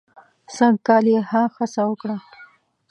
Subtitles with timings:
[0.55, 2.17] سږ کال یې ښه هڅه وکړه.